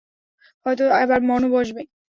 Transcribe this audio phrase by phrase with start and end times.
[0.65, 1.81] হয়তো এবার মনও বসবে।